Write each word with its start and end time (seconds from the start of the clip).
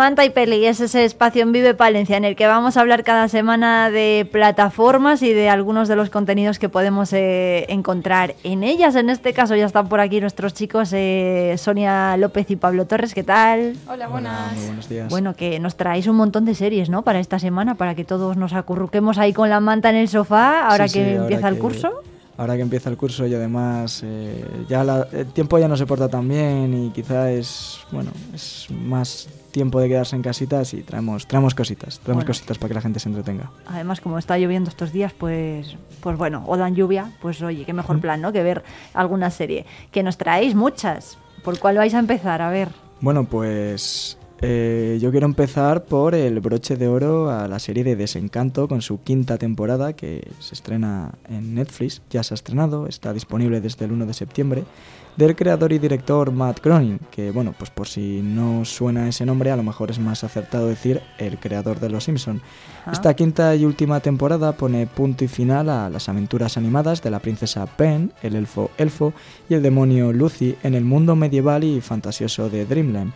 Manta 0.00 0.24
y 0.24 0.30
Peli 0.30 0.64
es 0.64 0.80
ese 0.80 1.04
espacio 1.04 1.42
en 1.42 1.52
Vive 1.52 1.74
Palencia 1.74 2.16
en 2.16 2.24
el 2.24 2.34
que 2.34 2.46
vamos 2.46 2.78
a 2.78 2.80
hablar 2.80 3.04
cada 3.04 3.28
semana 3.28 3.90
de 3.90 4.26
plataformas 4.32 5.20
y 5.20 5.34
de 5.34 5.50
algunos 5.50 5.88
de 5.88 5.96
los 5.96 6.08
contenidos 6.08 6.58
que 6.58 6.70
podemos 6.70 7.12
eh, 7.12 7.66
encontrar 7.68 8.34
en 8.42 8.62
ellas. 8.64 8.94
En 8.96 9.10
este 9.10 9.34
caso 9.34 9.54
ya 9.56 9.66
están 9.66 9.90
por 9.90 10.00
aquí 10.00 10.18
nuestros 10.22 10.54
chicos 10.54 10.88
eh, 10.94 11.54
Sonia 11.58 12.16
López 12.16 12.50
y 12.50 12.56
Pablo 12.56 12.86
Torres. 12.86 13.12
¿Qué 13.12 13.24
tal? 13.24 13.76
Hola, 13.90 14.08
buenas. 14.08 14.56
buenos 14.64 14.88
días. 14.88 15.10
Bueno, 15.10 15.36
que 15.36 15.60
nos 15.60 15.76
traéis 15.76 16.06
un 16.06 16.16
montón 16.16 16.46
de 16.46 16.54
series, 16.54 16.88
¿no? 16.88 17.02
Para 17.02 17.20
esta 17.20 17.38
semana, 17.38 17.74
para 17.74 17.94
que 17.94 18.04
todos 18.06 18.38
nos 18.38 18.54
acurruquemos 18.54 19.18
ahí 19.18 19.34
con 19.34 19.50
la 19.50 19.60
manta 19.60 19.90
en 19.90 19.96
el 19.96 20.08
sofá 20.08 20.66
ahora 20.66 20.88
Sí, 20.88 20.94
que 21.00 21.04
sí, 21.04 21.10
ahora 21.10 21.22
empieza 21.24 21.48
el 21.48 21.54
que- 21.56 21.60
curso. 21.60 21.90
Ahora 22.38 22.56
que 22.56 22.62
empieza 22.62 22.88
el 22.88 22.96
curso 22.96 23.26
y 23.26 23.34
además 23.34 24.00
eh, 24.02 24.42
ya 24.66 24.82
la- 24.82 25.06
el 25.12 25.26
tiempo 25.26 25.58
ya 25.58 25.68
no 25.68 25.76
se 25.76 25.84
porta 25.84 26.08
tan 26.08 26.26
bien 26.26 26.72
y 26.86 26.88
quizá 26.88 27.30
es, 27.30 27.80
bueno, 27.92 28.12
es 28.34 28.66
más 28.70 29.28
tiempo 29.50 29.80
de 29.80 29.88
quedarse 29.88 30.16
en 30.16 30.22
casitas 30.22 30.72
y 30.74 30.82
traemos, 30.82 31.26
traemos 31.26 31.54
cositas, 31.54 31.98
traemos 32.00 32.24
Bueno. 32.24 32.26
cositas 32.26 32.58
para 32.58 32.68
que 32.68 32.74
la 32.74 32.80
gente 32.80 33.00
se 33.00 33.08
entretenga. 33.08 33.50
Además, 33.66 34.00
como 34.00 34.18
está 34.18 34.38
lloviendo 34.38 34.70
estos 34.70 34.92
días, 34.92 35.12
pues, 35.12 35.76
pues 36.00 36.16
bueno, 36.16 36.42
o 36.46 36.56
dan 36.56 36.74
lluvia, 36.74 37.12
pues 37.20 37.40
oye, 37.42 37.64
qué 37.64 37.72
mejor 37.72 38.00
plan, 38.00 38.20
¿no? 38.20 38.32
Que 38.32 38.42
ver 38.42 38.62
alguna 38.94 39.30
serie. 39.30 39.66
Que 39.90 40.02
nos 40.02 40.16
traéis 40.16 40.54
muchas. 40.54 41.18
¿Por 41.44 41.58
cuál 41.58 41.76
vais 41.76 41.94
a 41.94 41.98
empezar? 41.98 42.42
A 42.42 42.50
ver. 42.50 42.68
Bueno, 43.00 43.24
pues 43.24 44.18
eh, 44.42 44.98
yo 45.00 45.10
quiero 45.10 45.26
empezar 45.26 45.84
por 45.84 46.14
el 46.14 46.40
broche 46.40 46.76
de 46.76 46.88
oro 46.88 47.30
a 47.30 47.48
la 47.48 47.58
serie 47.58 47.84
de 47.84 47.96
Desencanto 47.96 48.68
con 48.68 48.82
su 48.82 49.02
quinta 49.02 49.36
temporada 49.38 49.94
que 49.94 50.30
se 50.38 50.54
estrena 50.54 51.12
en 51.28 51.54
Netflix, 51.54 52.02
ya 52.10 52.22
se 52.22 52.34
ha 52.34 52.36
estrenado, 52.36 52.86
está 52.86 53.12
disponible 53.12 53.60
desde 53.60 53.84
el 53.86 53.92
1 53.92 54.06
de 54.06 54.14
septiembre, 54.14 54.64
del 55.20 55.36
creador 55.36 55.70
y 55.74 55.78
director 55.78 56.32
Matt 56.32 56.64
Groening, 56.64 56.98
que 57.10 57.30
bueno, 57.30 57.54
pues 57.56 57.70
por 57.70 57.86
si 57.86 58.22
no 58.22 58.64
suena 58.64 59.06
ese 59.06 59.26
nombre, 59.26 59.50
a 59.50 59.56
lo 59.56 59.62
mejor 59.62 59.90
es 59.90 59.98
más 59.98 60.24
acertado 60.24 60.66
decir 60.66 61.02
el 61.18 61.38
creador 61.38 61.78
de 61.78 61.90
Los 61.90 62.04
Simpson. 62.04 62.40
Esta 62.90 63.12
quinta 63.12 63.54
y 63.54 63.66
última 63.66 64.00
temporada 64.00 64.52
pone 64.52 64.86
punto 64.86 65.22
y 65.22 65.28
final 65.28 65.68
a 65.68 65.90
las 65.90 66.08
aventuras 66.08 66.56
animadas 66.56 67.02
de 67.02 67.10
la 67.10 67.18
princesa 67.18 67.66
Pen, 67.66 68.14
el 68.22 68.34
elfo 68.34 68.70
Elfo 68.78 69.12
y 69.50 69.52
el 69.52 69.62
demonio 69.62 70.10
Lucy 70.10 70.56
en 70.62 70.74
el 70.74 70.86
mundo 70.86 71.14
medieval 71.14 71.64
y 71.64 71.82
fantasioso 71.82 72.48
de 72.48 72.64
Dreamland. 72.64 73.12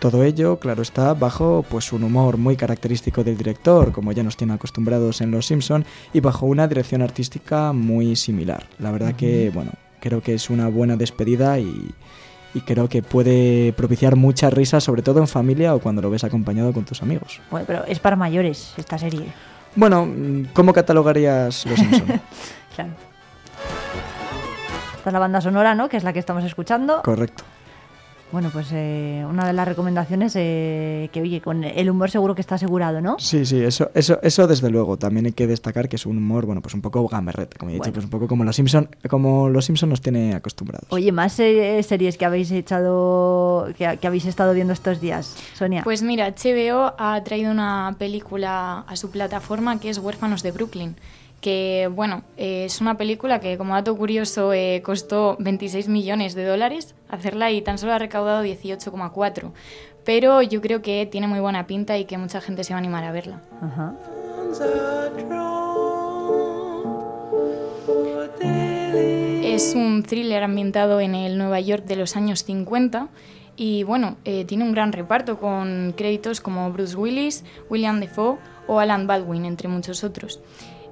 Todo 0.00 0.24
ello, 0.24 0.58
claro 0.58 0.82
está, 0.82 1.14
bajo 1.14 1.64
pues 1.66 1.94
un 1.94 2.04
humor 2.04 2.36
muy 2.36 2.56
característico 2.56 3.24
del 3.24 3.38
director, 3.38 3.90
como 3.90 4.12
ya 4.12 4.22
nos 4.22 4.36
tiene 4.36 4.52
acostumbrados 4.52 5.22
en 5.22 5.30
Los 5.30 5.46
Simpson, 5.46 5.86
y 6.12 6.20
bajo 6.20 6.44
una 6.44 6.68
dirección 6.68 7.00
artística 7.00 7.72
muy 7.72 8.16
similar. 8.16 8.66
La 8.78 8.92
verdad 8.92 9.14
que, 9.16 9.50
bueno, 9.52 9.72
creo 10.00 10.22
que 10.22 10.34
es 10.34 10.50
una 10.50 10.68
buena 10.68 10.96
despedida 10.96 11.58
y, 11.58 11.94
y 12.54 12.60
creo 12.60 12.88
que 12.88 13.02
puede 13.02 13.72
propiciar 13.72 14.16
mucha 14.16 14.50
risa, 14.50 14.80
sobre 14.80 15.02
todo 15.02 15.20
en 15.20 15.28
familia 15.28 15.74
o 15.74 15.80
cuando 15.80 16.02
lo 16.02 16.10
ves 16.10 16.24
acompañado 16.24 16.72
con 16.72 16.84
tus 16.84 17.02
amigos. 17.02 17.40
Bueno, 17.50 17.66
pero 17.66 17.84
es 17.84 17.98
para 17.98 18.16
mayores 18.16 18.74
esta 18.76 18.98
serie. 18.98 19.26
Bueno, 19.76 20.08
¿cómo 20.54 20.72
catalogarías 20.72 21.66
Los 21.66 21.78
Simpson? 21.78 22.20
Claro. 22.74 22.92
Esta 24.96 25.10
es 25.10 25.12
la 25.12 25.18
banda 25.18 25.40
sonora, 25.40 25.74
¿no? 25.74 25.88
Que 25.88 25.96
es 25.96 26.04
la 26.04 26.12
que 26.12 26.20
estamos 26.20 26.44
escuchando. 26.44 27.02
Correcto. 27.02 27.42
Bueno, 28.30 28.50
pues 28.52 28.68
eh, 28.72 29.24
una 29.28 29.46
de 29.46 29.54
las 29.54 29.66
recomendaciones 29.66 30.34
eh, 30.36 31.08
que, 31.12 31.22
oye, 31.22 31.40
con 31.40 31.64
el 31.64 31.88
humor 31.88 32.10
seguro 32.10 32.34
que 32.34 32.42
está 32.42 32.56
asegurado, 32.56 33.00
¿no? 33.00 33.16
Sí, 33.18 33.46
sí, 33.46 33.62
eso, 33.62 33.90
eso, 33.94 34.18
eso 34.22 34.46
desde 34.46 34.68
luego. 34.68 34.98
También 34.98 35.24
hay 35.24 35.32
que 35.32 35.46
destacar 35.46 35.88
que 35.88 35.96
es 35.96 36.04
un 36.04 36.18
humor, 36.18 36.44
bueno, 36.44 36.60
pues 36.60 36.74
un 36.74 36.82
poco 36.82 37.08
gamberrete, 37.08 37.56
como 37.56 37.70
he 37.70 37.74
dicho, 37.74 37.84
Bueno. 37.84 37.94
pues 37.94 38.04
un 38.04 38.10
poco 38.10 38.28
como 38.28 38.44
los 38.44 38.54
Simpson, 38.54 38.90
como 39.08 39.48
los 39.48 39.64
Simpson 39.64 39.88
nos 39.88 40.02
tiene 40.02 40.34
acostumbrados. 40.34 40.86
Oye, 40.90 41.10
más 41.10 41.40
eh, 41.40 41.82
series 41.82 42.18
que 42.18 42.26
habéis 42.26 42.50
echado, 42.50 43.68
que, 43.78 43.96
que 43.98 44.06
habéis 44.06 44.26
estado 44.26 44.52
viendo 44.52 44.74
estos 44.74 45.00
días, 45.00 45.34
Sonia. 45.54 45.82
Pues 45.82 46.02
mira, 46.02 46.28
HBO 46.30 46.94
ha 46.98 47.22
traído 47.24 47.50
una 47.50 47.96
película 47.98 48.80
a 48.86 48.96
su 48.96 49.10
plataforma 49.10 49.80
que 49.80 49.88
es 49.88 49.96
Huérfanos 49.98 50.42
de 50.42 50.52
Brooklyn. 50.52 50.96
Que, 51.40 51.88
bueno, 51.92 52.22
eh, 52.36 52.64
es 52.64 52.80
una 52.80 52.96
película 52.96 53.38
que, 53.38 53.56
como 53.56 53.74
dato 53.74 53.96
curioso, 53.96 54.52
eh, 54.52 54.82
costó 54.84 55.36
26 55.38 55.88
millones 55.88 56.34
de 56.34 56.44
dólares 56.44 56.94
hacerla 57.08 57.50
y 57.52 57.62
tan 57.62 57.78
solo 57.78 57.92
ha 57.92 57.98
recaudado 57.98 58.42
18,4. 58.44 59.52
Pero 60.04 60.42
yo 60.42 60.60
creo 60.60 60.82
que 60.82 61.06
tiene 61.06 61.28
muy 61.28 61.38
buena 61.38 61.66
pinta 61.66 61.96
y 61.98 62.06
que 62.06 62.18
mucha 62.18 62.40
gente 62.40 62.64
se 62.64 62.72
va 62.72 62.78
a 62.78 62.80
animar 62.80 63.04
a 63.04 63.12
verla. 63.12 63.40
Ajá. 63.60 63.94
Es 69.42 69.74
un 69.74 70.02
thriller 70.02 70.42
ambientado 70.42 71.00
en 71.00 71.14
el 71.14 71.36
Nueva 71.36 71.60
York 71.60 71.84
de 71.84 71.96
los 71.96 72.16
años 72.16 72.44
50 72.44 73.08
y 73.56 73.82
bueno, 73.82 74.16
eh, 74.24 74.44
tiene 74.44 74.62
un 74.62 74.72
gran 74.72 74.92
reparto 74.92 75.38
con 75.38 75.92
créditos 75.96 76.40
como 76.40 76.70
Bruce 76.72 76.96
Willis, 76.96 77.44
William 77.68 77.98
Defoe 77.98 78.38
o 78.68 78.78
Alan 78.78 79.08
Baldwin, 79.08 79.44
entre 79.44 79.68
muchos 79.68 80.04
otros. 80.04 80.40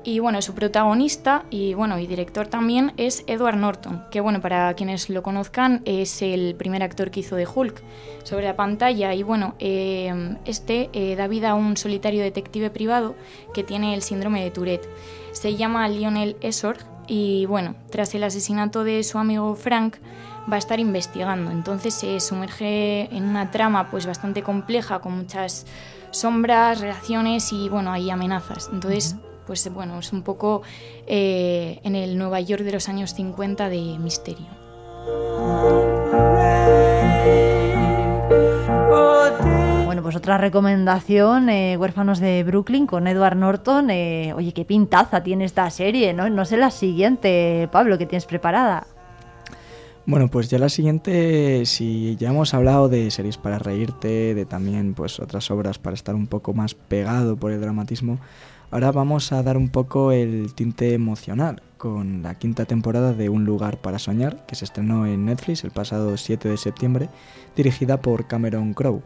Y 0.06 0.20
bueno, 0.20 0.40
su 0.40 0.54
protagonista 0.54 1.44
y 1.50 1.74
bueno, 1.74 1.98
y 1.98 2.06
director 2.06 2.46
también 2.46 2.92
es 2.96 3.24
Edward 3.26 3.56
Norton, 3.56 4.04
que 4.12 4.20
bueno, 4.20 4.40
para 4.40 4.72
quienes 4.74 5.10
lo 5.10 5.24
conozcan 5.24 5.82
es 5.84 6.22
el 6.22 6.54
primer 6.54 6.84
actor 6.84 7.10
que 7.10 7.18
hizo 7.18 7.34
de 7.34 7.44
Hulk 7.44 7.82
sobre 8.22 8.44
la 8.44 8.54
pantalla 8.54 9.14
y 9.14 9.24
bueno, 9.24 9.56
eh, 9.58 10.36
este 10.44 10.90
eh, 10.92 11.16
da 11.16 11.26
vida 11.26 11.50
a 11.50 11.54
un 11.54 11.76
solitario 11.76 12.22
detective 12.22 12.70
privado 12.70 13.16
que 13.52 13.64
tiene 13.64 13.94
el 13.94 14.02
síndrome 14.02 14.44
de 14.44 14.52
Tourette. 14.52 14.88
Se 15.32 15.56
llama 15.56 15.88
Lionel 15.88 16.36
Esor 16.40 16.76
y 17.08 17.46
bueno, 17.46 17.74
tras 17.90 18.14
el 18.14 18.22
asesinato 18.22 18.84
de 18.84 19.02
su 19.02 19.18
amigo 19.18 19.56
Frank 19.56 19.96
va 20.48 20.54
a 20.54 20.58
estar 20.58 20.78
investigando. 20.78 21.50
Entonces 21.50 21.94
se 21.94 22.20
sumerge 22.20 23.12
en 23.12 23.24
una 23.24 23.50
trama 23.50 23.90
pues 23.90 24.06
bastante 24.06 24.44
compleja 24.44 25.00
con 25.00 25.16
muchas 25.16 25.66
sombras, 26.12 26.80
relaciones 26.80 27.52
y 27.52 27.68
bueno, 27.68 27.90
hay 27.90 28.08
amenazas. 28.08 28.70
Entonces, 28.72 29.16
pues 29.46 29.72
bueno, 29.72 29.98
es 29.98 30.12
un 30.12 30.22
poco 30.22 30.62
eh, 31.06 31.80
en 31.84 31.94
el 31.94 32.18
Nueva 32.18 32.40
York 32.40 32.62
de 32.62 32.72
los 32.72 32.88
años 32.88 33.14
50 33.14 33.68
de 33.68 33.98
misterio. 33.98 34.46
Bueno, 39.84 40.02
pues 40.02 40.16
otra 40.16 40.38
recomendación, 40.38 41.48
eh, 41.48 41.76
Huérfanos 41.76 42.18
de 42.18 42.42
Brooklyn 42.42 42.86
con 42.86 43.06
Edward 43.06 43.36
Norton. 43.36 43.90
eh, 43.90 44.32
oye, 44.34 44.52
qué 44.52 44.64
pintaza 44.64 45.22
tiene 45.22 45.44
esta 45.44 45.70
serie, 45.70 46.12
¿no? 46.12 46.28
No 46.28 46.44
sé 46.44 46.56
la 46.56 46.70
siguiente, 46.70 47.68
Pablo, 47.70 47.96
que 47.98 48.06
tienes 48.06 48.26
preparada. 48.26 48.86
Bueno, 50.08 50.28
pues 50.28 50.48
ya 50.48 50.60
la 50.60 50.68
siguiente, 50.68 51.66
si 51.66 52.14
ya 52.14 52.28
hemos 52.28 52.54
hablado 52.54 52.88
de 52.88 53.10
series 53.10 53.38
para 53.38 53.58
reírte, 53.58 54.36
de 54.36 54.46
también 54.46 54.94
pues 54.94 55.18
otras 55.18 55.50
obras 55.50 55.80
para 55.80 55.94
estar 55.94 56.14
un 56.14 56.28
poco 56.28 56.54
más 56.54 56.74
pegado 56.74 57.36
por 57.36 57.50
el 57.50 57.60
dramatismo, 57.60 58.20
ahora 58.70 58.92
vamos 58.92 59.32
a 59.32 59.42
dar 59.42 59.56
un 59.56 59.68
poco 59.68 60.12
el 60.12 60.54
tinte 60.54 60.94
emocional 60.94 61.62
con 61.76 62.22
la 62.22 62.34
quinta 62.34 62.64
temporada 62.64 63.12
de 63.12 63.28
Un 63.28 63.44
lugar 63.44 63.78
para 63.78 63.98
soñar, 63.98 64.46
que 64.46 64.54
se 64.54 64.64
estrenó 64.64 65.06
en 65.06 65.26
Netflix 65.26 65.64
el 65.64 65.70
pasado 65.70 66.16
7 66.16 66.48
de 66.48 66.56
septiembre, 66.56 67.08
dirigida 67.54 68.00
por 68.00 68.26
Cameron 68.26 68.74
Crowe. 68.74 69.02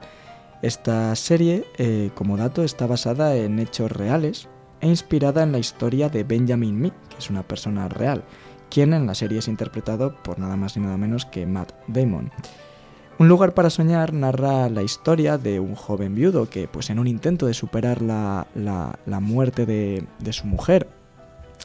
Esta 0.63 1.15
serie, 1.17 1.65
eh, 1.79 2.11
como 2.15 2.37
dato, 2.37 2.63
está 2.63 2.87
basada 2.87 3.35
en 3.37 3.59
hechos 3.59 3.91
reales 3.91 4.49
e 4.81 4.89
inspirada 4.89 5.43
en 5.43 5.53
la 5.53 5.59
historia 5.59 6.09
de 6.09 6.25
Benjamin 6.25 6.79
Mee, 6.79 6.93
que 7.09 7.19
es 7.19 7.31
una 7.31 7.43
persona 7.43 7.89
real, 7.89 8.25
quien 8.71 8.93
en 8.93 9.07
la 9.07 9.15
serie 9.15 9.39
es 9.39 9.49
interpretado 9.49 10.15
por 10.23 10.39
nada 10.39 10.57
más 10.57 10.77
ni 10.77 10.85
nada 10.85 10.97
menos 10.97 11.27
que 11.27 11.47
Matt 11.47 11.73
Damon. 11.89 12.31
Un 13.21 13.29
lugar 13.29 13.53
para 13.53 13.69
soñar 13.69 14.15
narra 14.15 14.71
la 14.71 14.83
historia 14.83 15.37
de 15.37 15.61
un 15.61 15.75
joven 15.75 16.15
viudo 16.15 16.49
que, 16.49 16.67
pues 16.69 16.89
en 16.89 16.99
un 16.99 17.07
intento 17.07 17.45
de 17.45 17.53
superar 17.53 18.01
la, 18.01 18.47
la- 18.55 18.99
la 19.05 19.21
muerte 19.21 19.67
de, 19.67 20.07
de 20.19 20.33
su 20.33 20.47
mujer 20.47 20.89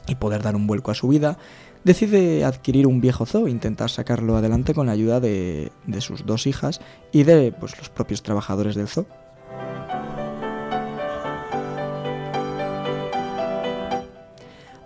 y 0.06 0.16
poder 0.16 0.42
dar 0.42 0.54
un 0.54 0.66
vuelco 0.66 0.90
a 0.90 0.94
su 0.94 1.08
vida, 1.08 1.38
decide 1.82 2.44
adquirir 2.44 2.86
un 2.86 3.00
viejo 3.00 3.24
zoo 3.24 3.46
e 3.46 3.50
intentar 3.50 3.88
sacarlo 3.88 4.36
adelante 4.36 4.74
con 4.74 4.84
la 4.84 4.92
ayuda 4.92 5.18
de, 5.18 5.72
de 5.86 6.00
sus 6.02 6.26
dos 6.26 6.46
hijas 6.46 6.82
y 7.10 7.22
de 7.22 7.52
pues, 7.58 7.78
los 7.78 7.88
propios 7.88 8.22
trabajadores 8.22 8.74
del 8.74 8.88
zoo. 8.88 9.06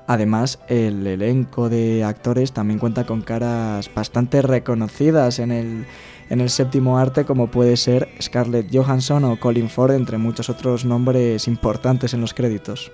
Además, 0.06 0.58
el 0.67 1.06
elenco 1.06 1.69
de 1.69 2.02
actores 2.02 2.52
también 2.52 2.81
cuenta 2.81 3.05
con 3.06 3.22
caras 3.22 3.88
bastante 3.94 4.43
reconocidas 4.43 5.38
en 5.38 5.52
el, 5.52 5.87
en 6.31 6.41
el 6.41 6.49
séptimo 6.49 6.97
arte, 6.97 7.25
como 7.25 7.49
puede 7.49 7.77
ser 7.77 8.09
Scarlett 8.23 8.73
Johansson 8.73 9.25
o 9.25 9.38
Colin 9.38 9.69
Ford, 9.69 9.93
entre 9.93 10.17
muchos 10.17 10.49
otros 10.49 10.85
nombres 10.85 11.47
importantes 11.49 12.15
en 12.15 12.21
los 12.21 12.32
créditos. 12.32 12.91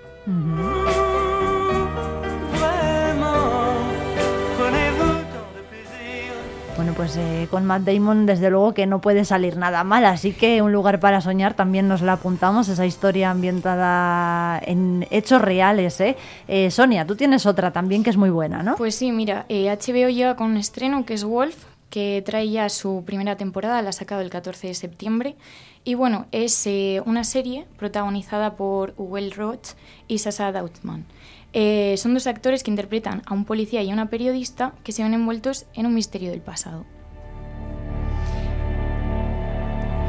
Bueno, 6.77 6.93
pues 6.94 7.17
eh, 7.17 7.49
con 7.50 7.65
Matt 7.65 7.83
Damon 7.83 8.27
desde 8.27 8.50
luego 8.50 8.75
que 8.75 8.87
no 8.87 9.00
puede 9.00 9.25
salir 9.25 9.56
nada 9.56 9.83
mal, 9.83 10.05
así 10.05 10.33
que 10.33 10.61
un 10.61 10.73
lugar 10.73 11.00
para 11.00 11.23
soñar 11.23 11.55
también 11.55 11.88
nos 11.88 12.03
la 12.03 12.15
apuntamos, 12.15 12.69
esa 12.69 12.85
historia 12.85 13.31
ambientada 13.31 14.59
en 14.59 15.06
hechos 15.11 15.41
reales. 15.41 16.00
¿eh? 16.00 16.17
Eh, 16.49 16.71
Sonia, 16.71 17.06
tú 17.06 17.17
tienes 17.17 17.47
otra 17.47 17.73
también 17.73 18.03
que 18.03 18.11
es 18.11 18.19
muy 18.19 18.31
buena, 18.31 18.62
¿no? 18.62 18.77
Pues 18.77 18.94
sí, 18.94 19.11
mira, 19.11 19.47
eh, 19.49 19.75
HBO 19.75 20.11
llega 20.11 20.37
con 20.37 20.50
un 20.50 20.56
estreno 20.59 21.06
que 21.06 21.15
es 21.15 21.25
Wolf, 21.25 21.56
que 21.91 22.23
trae 22.25 22.50
ya 22.50 22.69
su 22.69 23.05
primera 23.06 23.37
temporada, 23.37 23.83
la 23.83 23.91
ha 23.91 23.93
sacado 23.93 24.21
el 24.21 24.31
14 24.31 24.69
de 24.69 24.75
septiembre. 24.75 25.37
Y 25.85 25.94
bueno, 25.94 26.27
es 26.33 26.67
eh, 26.67 27.03
una 27.06 27.25
serie 27.25 27.67
protagonizada 27.79 28.56
por 28.56 28.94
Will 28.97 29.33
Roach 29.33 29.71
y 30.09 30.19
Sasa 30.19 30.50
Dautman. 30.53 31.06
Eh, 31.53 31.94
son 31.97 32.15
dos 32.15 32.27
actores 32.27 32.62
que 32.62 32.71
interpretan 32.71 33.23
a 33.25 33.35
un 33.35 33.44
policía 33.44 33.83
y 33.83 33.91
a 33.91 33.94
una 33.94 34.11
periodista 34.11 34.75
que 34.85 34.93
se 34.93 35.03
ven 35.03 35.15
envueltos 35.15 35.67
en 35.75 35.87
un 35.87 35.94
misterio 35.94 36.31
del 36.31 36.41
pasado. 36.41 36.85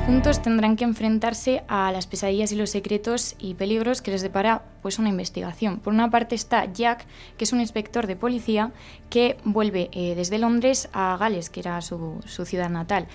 Juntos 0.08 0.42
tendrán 0.42 0.78
que 0.78 0.86
enfrentarse 0.86 1.66
a 1.68 1.92
las 1.92 2.08
pesadillas 2.08 2.54
y 2.54 2.56
los 2.56 2.70
secretos 2.70 3.36
y 3.40 3.56
peligros 3.56 4.02
que 4.02 4.12
les 4.12 4.22
depara 4.22 4.64
pues, 4.82 5.00
una 5.00 5.10
investigación. 5.10 5.80
Por 5.80 5.94
una 5.94 6.10
parte 6.10 6.34
está 6.34 6.72
Jack, 6.72 7.06
que 7.36 7.44
es 7.44 7.52
un 7.52 7.60
inspector 7.60 8.08
de 8.08 8.16
policía 8.16 8.72
que 9.10 9.36
vuelve 9.44 9.90
eh, 9.92 10.16
desde 10.16 10.40
Londres 10.40 10.88
a 10.94 11.18
Gales, 11.18 11.50
que 11.50 11.60
era 11.60 11.82
su, 11.82 12.22
ciudad 12.26 12.70
natal. 12.70 13.08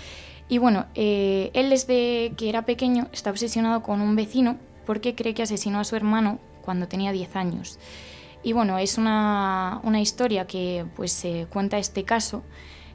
Y 0.51 0.59
bueno, 0.59 0.85
eh, 0.95 1.51
él 1.55 1.71
desde 1.71 2.35
que 2.37 2.51
era 2.51 2.67
pequeño 2.67 3.09
está 3.11 3.31
obsesionado 3.31 3.83
con 3.83 4.03
un 4.03 4.15
vecino 4.15 4.59
porque 4.85 5.15
cree 5.15 5.33
que 5.33 5.45
asesinó 5.45 5.81
a 5.81 5.85
su 5.85 5.97
hermano 5.97 6.41
cuando 6.61 6.89
tenía 6.89 7.11
10 7.11 7.37
años. 7.37 7.79
Y 8.43 8.53
bueno, 8.53 8.77
es 8.77 8.99
una, 8.99 9.81
historia 9.99 10.47
que 10.47 10.85
pues 10.95 11.27
cuenta 11.49 11.79
este 11.79 12.05
caso 12.05 12.43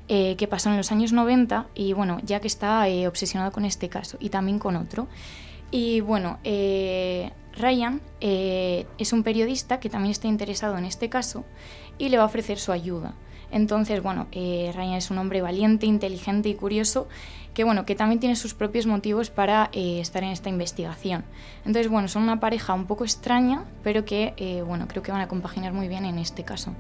eh, 0.10 0.38
que 0.38 0.48
pasó 0.48 0.70
en 0.70 0.78
los 0.78 0.94
años 0.94 1.12
90 1.12 1.68
y 1.76 1.92
bueno, 1.92 2.22
que 2.26 2.48
está 2.48 2.88
eh, 2.88 3.10
obsesionado 3.10 3.52
con 3.52 3.66
este 3.66 3.90
caso 3.90 4.18
y 4.22 4.30
también 4.30 4.58
con 4.58 4.78
otro. 4.78 5.08
Y 5.70 6.00
bueno, 6.00 6.40
eh, 6.46 7.34
Ryan 7.52 8.00
es 8.22 9.12
un 9.12 9.24
periodista 9.24 9.82
que 9.82 9.90
también 9.90 10.12
está 10.12 10.30
interesado 10.30 10.78
en 10.78 10.86
este 10.86 11.10
caso 11.10 11.44
y 11.98 12.08
le 12.08 12.18
va 12.18 12.24
a 12.24 12.28
ofrecer 12.28 12.58
su 12.58 12.72
ayuda. 12.72 13.16
Entonces, 13.52 14.02
bueno, 14.02 14.28
Ryan 14.32 14.94
es 14.94 15.12
un 15.12 15.18
hombre 15.18 15.42
valiente, 15.42 15.86
inteligente 15.86 16.48
y 16.50 16.56
curioso 16.56 17.10
que, 17.54 17.66
bueno, 17.66 17.86
que 17.86 17.96
también 17.96 18.20
tiene 18.20 18.36
sus 18.38 18.54
propios 18.54 18.86
motivos 18.86 19.30
para 19.30 19.70
estar 19.74 20.24
en 20.24 20.30
esta 20.30 20.48
investigación. 20.48 21.26
Entonces, 21.66 21.90
bueno, 21.90 22.08
son 22.08 22.24
una 22.24 22.40
pareja 22.40 22.74
un 22.74 22.86
poco 22.86 23.04
extraña, 23.04 23.66
pero 23.84 24.06
que, 24.06 24.64
bueno, 24.66 24.88
creo 24.88 25.04
que 25.04 25.12
van 25.12 25.22
a 25.22 25.28
compaginar 25.28 25.74
muy 25.74 25.90
bien 25.90 26.06
en 26.06 26.18
este 26.20 26.44
caso. 26.44 26.74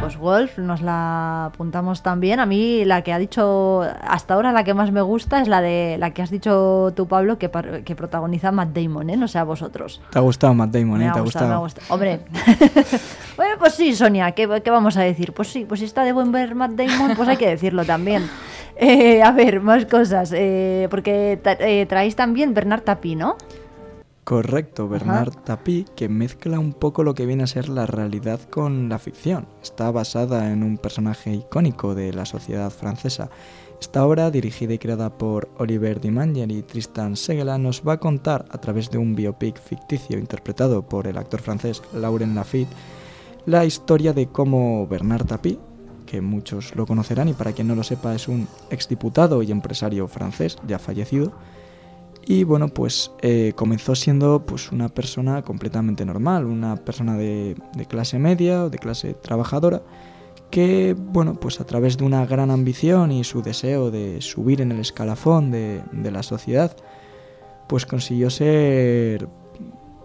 Pues 0.00 0.16
Wolf 0.16 0.58
nos 0.58 0.82
la 0.82 1.46
apuntamos 1.46 2.02
también. 2.02 2.40
A 2.40 2.46
mí 2.46 2.84
la 2.84 3.02
que 3.02 3.12
ha 3.12 3.18
dicho 3.18 3.82
hasta 3.82 4.34
ahora 4.34 4.52
la 4.52 4.64
que 4.64 4.74
más 4.74 4.92
me 4.92 5.02
gusta 5.02 5.40
es 5.40 5.48
la 5.48 5.60
de 5.60 5.96
la 5.98 6.10
que 6.10 6.22
has 6.22 6.30
dicho 6.30 6.92
tú 6.94 7.06
Pablo 7.06 7.38
que, 7.38 7.50
que 7.84 7.96
protagoniza 7.96 8.52
Matt 8.52 8.70
Damon, 8.76 9.10
¿eh? 9.10 9.16
No 9.16 9.28
sé 9.28 9.38
a 9.38 9.44
vosotros. 9.44 10.00
Te 10.10 10.18
ha 10.18 10.22
gustado 10.22 10.54
Matt 10.54 10.70
Damon, 10.70 11.02
¿eh? 11.02 11.10
¿Te 11.12 11.18
ha 11.18 11.22
gustado? 11.22 11.48
Me 11.48 11.54
ha 11.54 11.58
gustado. 11.58 11.86
Hombre. 11.92 12.20
bueno, 13.36 13.54
pues 13.58 13.74
sí, 13.74 13.94
Sonia, 13.94 14.32
¿qué, 14.32 14.46
vamos 14.46 14.96
a 14.96 15.02
decir? 15.02 15.32
Pues 15.32 15.48
sí, 15.48 15.64
pues 15.68 15.80
si 15.80 15.86
está 15.86 16.04
de 16.04 16.12
buen 16.12 16.32
ver 16.32 16.54
Matt 16.54 16.72
Damon, 16.72 17.16
pues 17.16 17.28
hay 17.28 17.36
que 17.36 17.48
decirlo 17.48 17.84
también. 17.84 18.28
Eh, 18.76 19.22
a 19.22 19.30
ver, 19.30 19.60
más 19.60 19.86
cosas. 19.86 20.32
Eh, 20.34 20.88
porque 20.90 21.38
eh, 21.44 21.86
traéis 21.86 22.16
también 22.16 22.54
Bernard 22.54 22.82
Tapie, 22.82 23.14
¿no? 23.14 23.36
Correcto, 24.24 24.88
Bernard 24.88 25.34
Tapie, 25.44 25.84
que 25.94 26.08
mezcla 26.08 26.58
un 26.58 26.72
poco 26.72 27.04
lo 27.04 27.14
que 27.14 27.26
viene 27.26 27.42
a 27.42 27.46
ser 27.46 27.68
la 27.68 27.84
realidad 27.84 28.40
con 28.48 28.88
la 28.88 28.98
ficción. 28.98 29.46
Está 29.62 29.90
basada 29.90 30.50
en 30.50 30.62
un 30.62 30.78
personaje 30.78 31.34
icónico 31.34 31.94
de 31.94 32.10
la 32.14 32.24
sociedad 32.24 32.70
francesa. 32.70 33.28
Esta 33.82 34.06
obra, 34.06 34.30
dirigida 34.30 34.72
y 34.72 34.78
creada 34.78 35.10
por 35.18 35.50
Oliver 35.58 36.00
Dimanger 36.00 36.50
y 36.50 36.62
Tristan 36.62 37.16
Segela, 37.16 37.58
nos 37.58 37.82
va 37.86 37.94
a 37.94 38.00
contar, 38.00 38.46
a 38.48 38.56
través 38.56 38.90
de 38.90 38.96
un 38.96 39.14
biopic 39.14 39.60
ficticio 39.60 40.18
interpretado 40.18 40.88
por 40.88 41.06
el 41.06 41.18
actor 41.18 41.42
francés 41.42 41.82
Laurent 41.92 42.34
Lafitte, 42.34 42.72
la 43.44 43.66
historia 43.66 44.14
de 44.14 44.28
cómo 44.28 44.86
Bernard 44.86 45.26
Tapie, 45.26 45.58
que 46.06 46.22
muchos 46.22 46.74
lo 46.74 46.86
conocerán 46.86 47.28
y 47.28 47.34
para 47.34 47.52
quien 47.52 47.68
no 47.68 47.74
lo 47.74 47.82
sepa 47.82 48.14
es 48.14 48.28
un 48.28 48.48
exdiputado 48.70 49.42
y 49.42 49.52
empresario 49.52 50.08
francés 50.08 50.56
ya 50.66 50.78
fallecido, 50.78 51.34
y 52.26 52.44
bueno, 52.44 52.68
pues 52.68 53.10
eh, 53.20 53.52
comenzó 53.54 53.94
siendo 53.94 54.44
pues 54.46 54.72
una 54.72 54.88
persona 54.88 55.42
completamente 55.42 56.04
normal, 56.04 56.46
una 56.46 56.76
persona 56.76 57.16
de, 57.16 57.56
clase 57.88 58.18
media 58.18 58.64
o 58.64 58.70
de 58.70 58.78
clase 58.78 59.14
trabajadora, 59.14 59.82
que 60.50 60.96
bueno, 60.98 61.34
pues 61.34 61.60
a 61.60 61.64
través 61.64 61.98
de 61.98 62.04
una 62.04 62.24
gran 62.24 62.50
ambición 62.50 63.12
y 63.12 63.24
su 63.24 63.42
deseo 63.42 63.90
de 63.90 64.20
subir 64.22 64.60
en 64.60 64.72
el 64.72 64.80
escalafón 64.80 65.50
de, 65.50 65.82
la 66.10 66.22
sociedad, 66.22 66.74
pues 67.68 67.84
consiguió 67.84 68.30
ser 68.30 69.28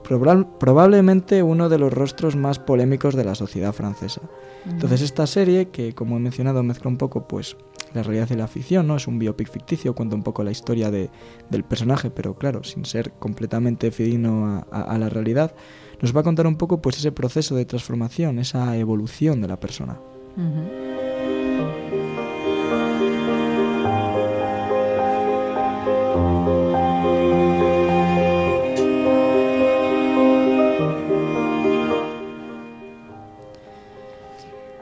probablemente 0.03 1.43
uno 1.43 1.69
de 1.69 1.77
los 1.77 1.93
rostros 1.93 2.35
más 2.35 2.57
polémicos 2.57 3.15
de 3.15 3.23
la 3.23 3.35
sociedad 3.35 3.73
francesa. 3.73 4.21
Entonces 4.65 5.01
esta 5.01 5.27
serie, 5.27 5.69
que 5.69 5.93
como 5.93 6.17
he 6.17 6.19
mencionado 6.19 6.63
mezcla 6.63 6.89
un 6.89 6.97
poco 6.97 7.27
pues 7.27 7.55
la 7.93 8.03
realidad 8.03 8.29
y 8.31 8.35
la 8.35 8.47
ficción, 8.47 8.87
¿no? 8.87 8.95
Es 8.95 9.07
un 9.07 9.19
biopic 9.19 9.49
ficticio, 9.49 9.95
cuenta 9.95 10.15
un 10.15 10.23
poco 10.23 10.43
la 10.43 10.51
historia 10.51 10.91
de, 10.91 11.09
del 11.49 11.63
personaje, 11.63 12.09
pero 12.09 12.35
claro, 12.35 12.63
sin 12.63 12.85
ser 12.85 13.11
completamente 13.11 13.91
fidedigno 13.91 14.65
a, 14.71 14.97
la 14.97 15.09
realidad, 15.09 15.53
nos 16.01 16.15
va 16.15 16.21
a 16.21 16.23
contar 16.23 16.47
un 16.47 16.55
poco 16.55 16.81
pues 16.81 16.97
ese 16.97 17.11
proceso 17.11 17.55
de 17.55 17.65
transformación, 17.65 18.39
esa 18.39 18.77
evolución 18.77 19.41
de 19.41 19.47
la 19.47 19.59
persona. 19.59 19.99